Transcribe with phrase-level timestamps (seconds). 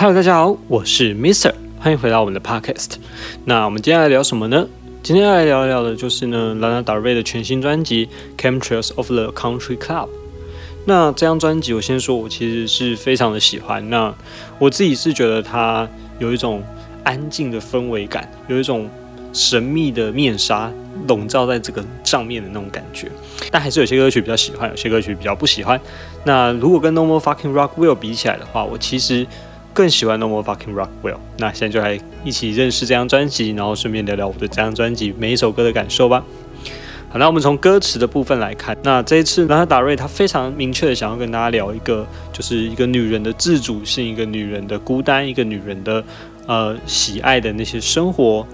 [0.00, 2.92] Hello，大家好，我是 Mister，欢迎回到我们的 Podcast。
[3.44, 4.66] 那我们接下来聊什么呢？
[5.02, 8.08] 今天要来聊一聊的就是呢，Lana Del Rey 的全新专辑
[8.40, 10.06] 《Chemtrails of the Country Club》。
[10.86, 13.90] 那这张专辑，我先说，我其实是非常的喜欢。
[13.90, 14.14] 那
[14.58, 15.86] 我自己是觉得它
[16.18, 16.64] 有一种
[17.04, 18.88] 安静的氛围感，有一种
[19.34, 20.72] 神秘的面纱
[21.08, 23.12] 笼罩在这个上面的那种感觉。
[23.50, 25.78] 但还是有些歌曲比较喜欢，有些歌曲比较不喜欢。
[26.24, 29.26] 那如果跟 No More Fucking Rock Will 比起来的话，我其实。
[29.72, 36.24] 更喜欢 No More Fucking Rock Will，那现在就来一起认识这张专辑，然后顺便聊聊我对这张专辑每一首歌的感受吧。
[37.08, 46.04] 好，那我们从歌词的部分来看，那这一次兰达瑞他非常明确的想要跟大家聊一个，就是一个女人的自主性，一个女人的孤单，一个女人的
[46.46, 48.46] 呃喜爱的那些生活，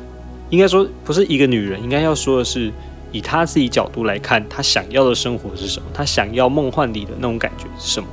[0.50, 2.72] 应该说不是一个女人，应该要说的是。
[3.12, 5.86] 以他自己角度来看，他想要的生活是什么？
[5.94, 8.08] 他想要梦幻里的那种感觉是什么？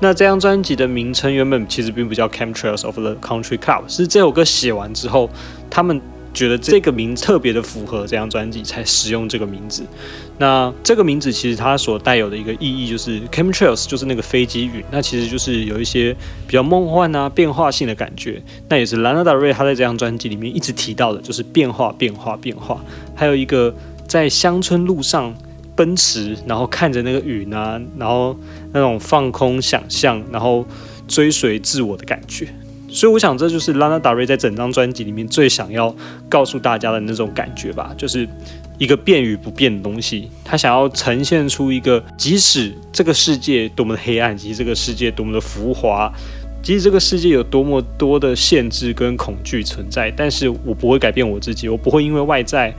[0.00, 5.28] 那这张专辑的名称原本其实并不叫《Cam Trails of the Country Club》，是这首歌写完之后，
[5.70, 6.00] 他们
[6.34, 9.82] 觉得这个名特别的符合这张专辑，才使用这个名字。
[10.38, 16.14] 那这个名字其实它所带有的一个意义就是 Cam Trails 就是那个飞机云，那其实就是有一些
[16.46, 18.42] 比较梦幻啊、变化性的感觉。
[18.68, 22.78] 那也是兰纳达瑞他在这张专辑里面一直提到的，就是变化、变化、变化，
[23.14, 23.74] 还有一个。
[24.06, 25.34] 在乡村路上
[25.74, 28.34] 奔驰，然后看着那个云啊，然后
[28.72, 30.64] 那种放空想象，然后
[31.06, 32.48] 追随自我的感觉。
[32.88, 35.94] 所以我想，这就是拉娜达瑞在整张专辑里面最想要
[36.30, 38.26] 告诉大家的那种感觉吧，就是
[38.78, 40.30] 一个变与不变的东西。
[40.42, 46.10] 他想要呈现出一个，即使这个世界多么的黑暗，即使这个世界多么的浮华，
[46.62, 52.74] 即使这个世界有多么多的限制跟恐惧存在，但是我不会改变我自己，我不会因为外在。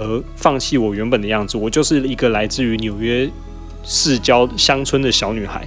[0.00, 3.30] 而放弃我原本的样子，我就是一个来自于纽约
[3.84, 5.66] 市郊乡村的小女孩，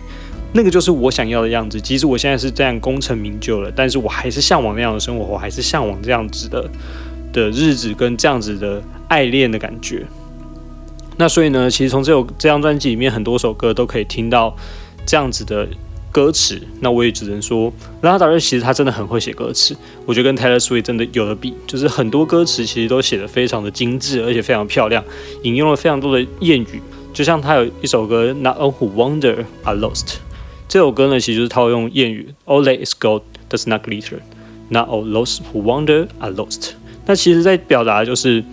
[0.53, 1.79] 那个就是我想要的样子。
[1.79, 6.69] 即使我现在是这样功成名就了，但是我还是向往那样的生活，我还是向往这样子的
[7.31, 10.03] 的日子跟这样子的爱恋的感觉。
[11.17, 14.55] 那所以呢，其实从这首这张专辑里面很多首歌都可以听到
[15.05, 15.67] 这样子的。
[16.13, 19.75] 歌词，那我也只能说，拉达瑞其实他真的很会写歌词，
[20.05, 25.03] 我觉得跟 Taylor Swift 真的有的比，就是很多歌词其实都写的非常的精致，而且非常漂亮，
[25.41, 26.79] 引用了非常多的谚语，
[27.11, 30.17] 就像他有一首歌 Not all who wander are lost，
[30.69, 36.73] 这首歌呢其实就是套用谚语 All that is gold does not glitter，Not all those who wander are lost，
[37.07, 38.43] 那其实在表达就是，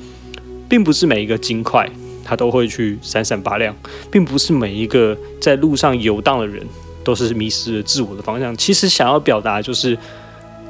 [0.66, 1.86] 并不是每一个金块
[2.24, 3.76] 他都会去闪闪发亮，
[4.10, 6.66] 并不是每一个在路上游荡的人。
[7.04, 8.56] 都是迷失了自我的方向。
[8.56, 9.96] 其实想要表达就是，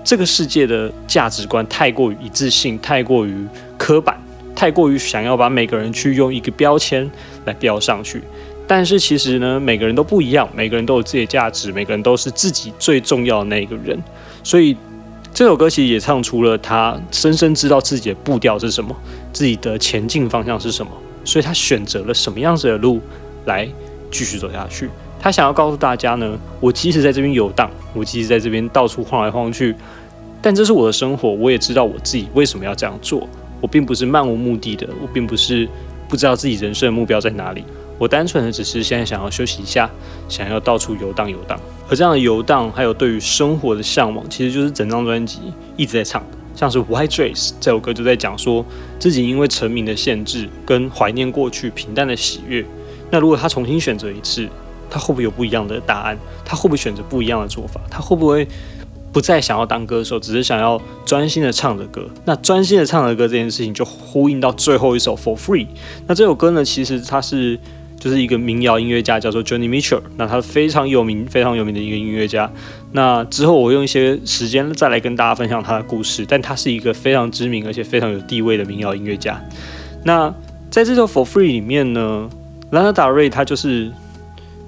[0.02, 3.46] 这个世界的价值观太过于一致性，太过于
[3.76, 4.18] 刻板，
[4.54, 7.08] 太过于想要把每个人去用一个标签
[7.44, 8.22] 来标上去。
[8.66, 14.00] 但是其实呢，每个人都不一样，每个人都有自己的价值，每个人都是自己最重要的那一个人。
[14.44, 14.76] 所以
[15.34, 18.96] 这首歌其实也唱出了他深深知道自己的步调是什么，
[19.32, 20.92] 自己的前进方向是什么，
[21.24, 23.00] 所以他选择了什么样子的路
[23.46, 23.68] 来
[24.10, 24.88] 继续走下去。
[25.20, 29.74] 他想要告诉大家呢，我即使在这边游荡，我即使在这边到处晃来晃去，
[30.40, 31.30] 但这是我的生活。
[31.30, 33.28] 我也知道我自己为什么要这样做。
[33.60, 35.68] 我并不是漫无目的的，我并不是
[36.08, 37.62] 不知道自己人生的目标在哪里。
[37.98, 39.90] 我单纯的只是现在想要休息一下，
[40.26, 41.60] 想要到处游荡游荡。
[41.90, 45.40] 而这样的游荡，还有对于生活的向往，其实就是整张专辑
[45.76, 46.38] 一直在唱的。
[46.56, 48.64] 像是《White Dress》这首歌就在讲说
[48.98, 52.64] 自己因为成名的限制，跟怀念过去平淡的喜悦。
[53.10, 54.48] 那如果他重新选择一次？
[54.90, 56.18] 他会不会有不一样的答案？
[56.44, 57.80] 他会不会选择不一样的做法？
[57.88, 58.46] 他会不会
[59.12, 62.08] 不再想要当歌手，只是想要专心的唱着歌？
[62.24, 65.66] 那专心的唱着歌这件事情，就呼应到最后一首《For Free》。
[66.06, 67.58] 那这首歌呢，其实它是
[67.98, 70.00] 就是一个民谣音乐家，叫做 Johnny Mitchell。
[70.16, 72.50] 那他非常有名、非常有名的一个音乐家。
[72.92, 76.24] 那之后我用一些时间再来跟大家分享他的故事。
[76.28, 79.40] 但他是一个非常知名而且非常有地位的民谣音乐家。
[80.04, 80.32] 那
[80.70, 82.28] 在这首《For Free》里面呢，
[82.70, 83.90] 兰纳达瑞他就是。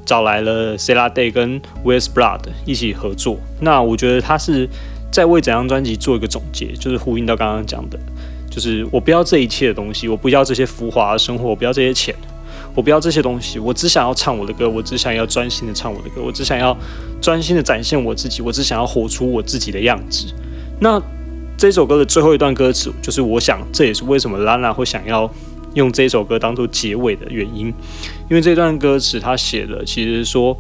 [0.04, 4.68] 找来了 c e l a Day 跟 West Blood 一起合作，那我觉得他是
[5.10, 7.98] 在为整张专辑做一个总结，就是呼应到刚刚讲的，
[8.50, 12.14] 就是我不要这一切的东西，我不要这些浮华的生活，我不要这些钱，
[12.74, 16.76] 我不要这些东西，我只想要唱我的歌，我只想要专心的唱我的歌，我只想要
[17.20, 20.26] 专心的展现我自己，我只想要活出我自己的样子。
[20.80, 21.00] 那
[21.56, 25.30] 这首歌的最后一段歌词，就是我想这也是为什么 Lana 会想要。
[25.74, 27.72] 用这首歌当做结尾的原因，
[28.32, 30.56] 因为这段歌词他写的其实说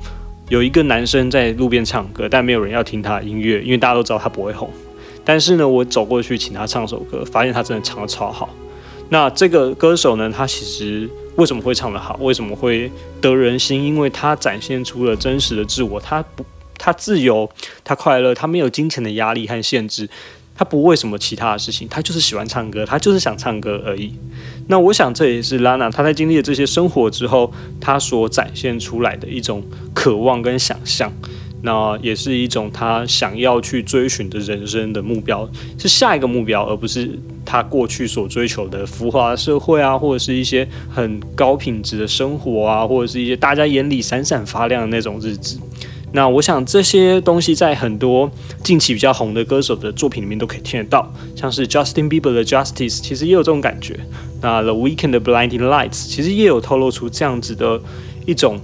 [0.50, 4.68] 有一个男生在路边唱歌，但没有人要听他的音乐，因为大家都知道他不会红。
[5.24, 8.50] 但是呢，我走过去请他唱首歌，发现他真的唱的超好。
[9.08, 12.18] 那这个歌手呢，他其实为什么会唱得好？
[12.20, 12.92] 为什么会
[13.22, 13.82] 得人心？
[13.82, 16.44] 因为他展现出了真实的自我，他不。
[16.76, 17.48] 他自由，
[17.84, 20.10] 他快乐，他没有金钱的压力和限制，
[20.62, 24.14] 他不为什么其他的事情，他就是喜欢唱歌，他就是想唱歌而已。
[24.68, 29.60] 那我想这也是拉娜她在经历了这些生活之后，她所展现出来的一种
[29.92, 31.12] 渴望跟想象。
[31.64, 35.48] 那也是一种他想要去追寻的人生的目标，
[35.78, 37.10] 是下一个目标，而不是
[37.44, 45.58] 他过去所追求的浮华社会啊，或者是一些很高品质的生活啊，或者是一些大家眼里闪闪发亮的那种日子。
[46.12, 48.30] 那我想这些东西在很多
[48.62, 53.98] 近期比较红的歌手的作品里面都可以听得到，像是 Justin Bieber 的 Justice，其实也有这种感觉。
[54.40, 57.80] 那 The Weeknd 的 Blinding Lights，其实也有透露出这样子的
[58.26, 58.60] 一种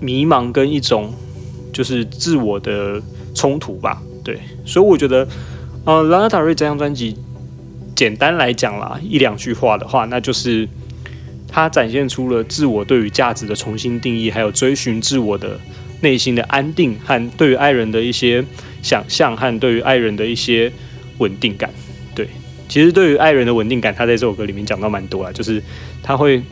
[0.00, 1.12] 迷茫跟一种。
[1.72, 3.00] 就是自我的
[3.32, 5.26] 冲突吧，对，所以我觉得，
[5.84, 7.16] 呃，拉拉达瑞这张专辑，
[7.94, 10.68] 简单来讲啦，一两句话的话，那就是
[11.46, 15.58] 他展现出了自我对于价值的重新定义，还有追寻自我的
[16.00, 18.44] 内心的安定和对于爱人的一些
[18.82, 20.70] 想象和对于爱人的一些
[21.18, 21.70] 稳定感。
[22.14, 22.28] 对，
[22.68, 25.62] 其实对于爱人的稳定感，他在这首歌里面讲到蛮多啊，就是
[26.02, 26.42] 他会。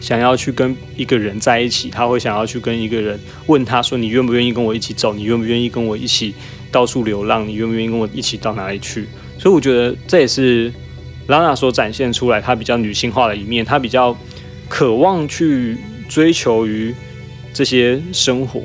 [0.00, 5.12] 想要去跟一个人在一起，他会想要去跟一个人问他说：“你愿不愿意跟我一起走？
[5.12, 6.34] 你愿不愿意跟我一起
[6.72, 7.46] 到处流浪？
[7.46, 9.04] 你愿不愿意跟我一起到哪里去？”
[9.38, 10.72] 所以我觉得这也是
[11.26, 14.16] 拉娜所展现出来她比较女性化的一面，她比较
[14.70, 15.76] 渴望去
[16.08, 16.94] 追求于
[17.52, 18.62] 这些生活，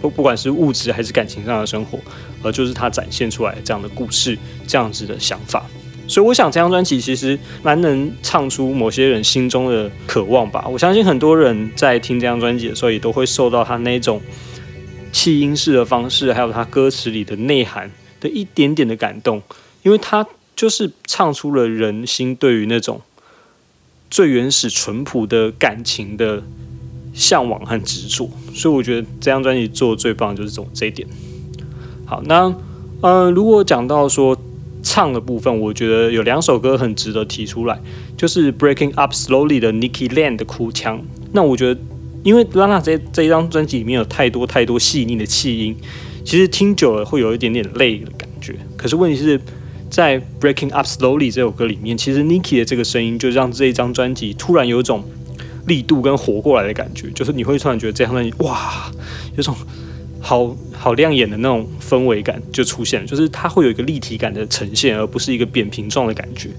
[0.00, 1.98] 不不管是物质还是感情上的生活，
[2.42, 5.64] 而就是他展现出来这样的故事，这样子的想法。
[6.08, 10.66] 所以我想这张专辑其实蛮能唱出某些人心中的渴望吧。
[10.68, 14.20] 我相信很多人在听这张专辑的时候，也都会受到他那种
[15.12, 17.88] 气音式的方式，还有他歌词里的内涵
[18.18, 19.40] 的一点点的感动，
[19.84, 20.26] 因为他
[20.56, 23.00] 就是唱出了人心对于那种
[24.10, 26.42] 最原始淳朴的感情的
[27.12, 28.30] 向往和执着。
[28.54, 31.06] 所以我觉得这张专辑做的最棒就是这种这一点。
[32.04, 32.54] 好，那
[33.00, 34.36] 呃，如果讲到说。
[34.82, 37.78] 唱的部分，我觉得有两首歌很值得提出来，
[38.16, 41.02] 就是《Breaking Up Slowly》的 Nikki Land 的哭腔。
[41.32, 41.78] 那我觉得，
[42.22, 45.76] 因为拉娜这这一张专辑里面有太多太多细腻的气音，
[46.24, 48.56] 其实听久了会有一点点累的感觉。
[48.78, 49.38] 可是问题是
[49.90, 55.04] 在《Breaking Up Slowly》这首歌里面，其实 Nikki 的这个声音就让这一张专辑突然有种
[55.70, 58.90] 力度跟活过来的感觉，就是你会突然觉得这张专辑哇，
[59.36, 59.54] 有种。
[60.22, 66.50] 好好亮眼的那种氛围感就出现了，就是它会有一个立体感的呈现，而不是一个扁平状的感觉。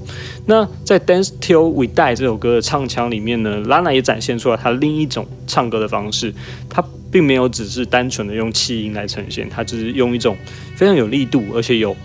[0.47, 6.33] 那在《Dance Till We Die》这首歌的唱腔里面呢，拉娜也展现出了她另一种唱歌的方式。
[6.67, 10.35] 她并没有只是单纯的用气音来呈现，她只是用一种
[10.75, 11.95] 非常有力度，而且有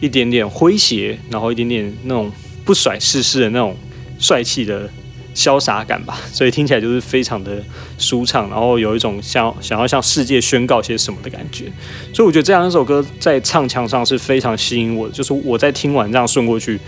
[0.00, 2.32] 一点点诙谐，然后一点点那种
[2.64, 3.76] 不甩世事的那种
[4.18, 4.88] 帅气的。
[5.34, 7.60] 潇洒感吧，所以听起来就是非常的
[7.98, 11.64] 舒畅，然后有一种像想要向世界宣告些什么的感觉。
[12.12, 15.12] 所以我觉得这两首歌在唱腔上是非常吸引我的。
[15.12, 16.78] 就是我在听完这样顺过去，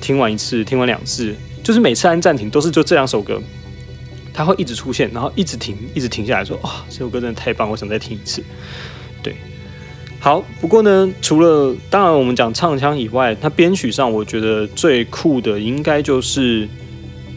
[0.00, 3.40] 听完一次，听完两次，就是每次按暂停都是就这两首歌，
[4.34, 8.42] 它会一直出现，然后一直停，一直停下来说：“哇，这首歌真的太棒，我想再听一次。”
[9.22, 9.36] 对，
[10.18, 10.44] 好。
[10.60, 16.68] 不过呢，除了当然我们讲唱腔以外，它编曲上我觉得最酷的应该就是。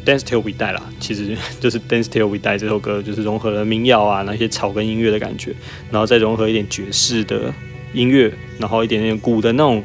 [0.10, 5.54] Dance Till We Die 啦，其实 就是 Dance Till We Die 这首歌，就是融合了民谣啊那些草根音乐的感觉，
[5.92, 7.54] 然后再融合一点爵士的
[7.94, 9.84] 音乐，然后一点点鼓的那种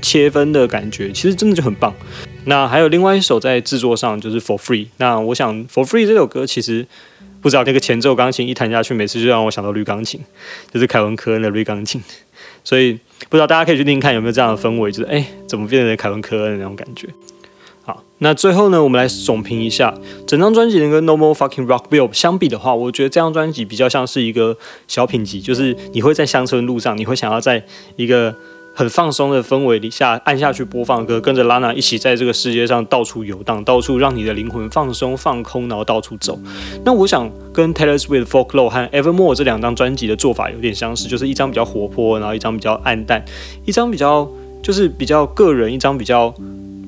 [0.00, 1.94] 切分的感觉，其实真的就很棒。
[2.44, 6.86] 那还有另外一首在制作上就是 For Free，那我想 For Free 这首歌其实
[7.42, 10.20] 不知道那个前奏钢琴一弹下去，每次就让我想到绿钢琴，
[10.72, 12.00] 就是凯文科恩的绿钢琴，
[12.64, 17.08] 所以不知道大家可以去听听看有没有这样的氛围，就是哎怎么变成凯文科恩的那种感觉。
[18.18, 19.92] 那最后呢，我们来总评一下
[20.26, 24.56] 整张专辑跟《No More Fucking Rock Bill》相比的话，我觉得这张专辑比较像是一个
[24.88, 27.62] 小品集，就是你会在乡村路上，你会想要在
[27.96, 28.34] 一个
[28.74, 36.38] 很放松的氛围底下按下去播放歌，跟着拉娜一起在这个世界上到处游荡，到处让你的灵魂放松放空，然后到处走。
[36.86, 43.22] 那我想跟 Taylor Swift Folklore 和 Evermore 这两张专辑的做法有点相似，就是一张比较活泼，然后一张比较暗淡，
[43.66, 44.26] 一张比较
[44.62, 46.32] 就是比较个人，一张比较。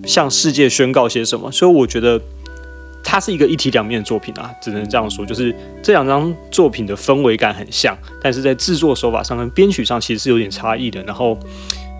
[0.09, 1.53] 向世界宣告些什么？
[1.53, 2.19] 所以我觉得
[3.05, 5.25] 它是一个一体两面的作品啊，只能这样说。
[5.27, 11.03] 就是这两张作品的氛围感很像，但是在制作手法上跟编曲上其实是有点差异的。
[11.03, 11.39] 然后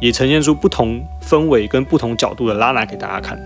[0.01, 3.39] 也呈现出不同氛围跟不同角度的拉拿给大家看。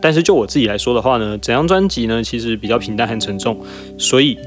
[0.00, 3.60] 但是就我自己来说的话呢，整张专辑呢其实比较平淡和沉重，
[3.98, 4.38] 所以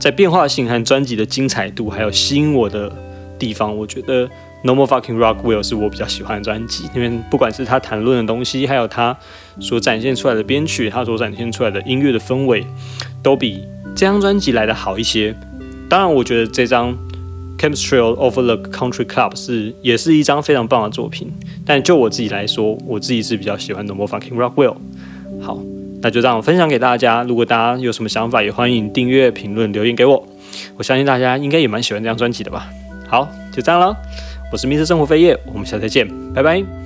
[0.00, 2.90] 在变化性和专辑的精彩度还有吸引我的
[3.38, 4.26] 地方，我觉得。
[4.66, 9.14] No More Fucking Rock Will 是我比较喜欢的专辑，因为不管是他谈论的东西，还有他
[9.60, 12.66] 所展现出来的编曲，他所展现出来的音乐的氛围，
[13.22, 13.62] 都比
[13.94, 15.36] 这张专辑来的好一些。
[15.86, 16.96] 当然，我觉得这张
[17.58, 21.30] Chemistry Over the Country Club 是也是一张非常棒的作品，
[21.66, 24.76] 但就我自己来说，我自己是比较喜欢 No More Fucking Rockwell。
[25.42, 25.60] 好，
[26.00, 27.22] 那就这样分享给大家。
[27.24, 30.26] 如果大家有什么想法，也欢迎订阅、评论、留言给我。
[30.78, 32.66] 我相信大家应该也蛮喜欢这张专辑的吧。
[33.06, 33.94] 好，就这样了。
[34.54, 36.83] 我是密室生活飞叶，我们下次再见，拜拜。